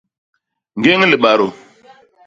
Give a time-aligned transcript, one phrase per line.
[0.79, 1.47] Ñgéñ libadô.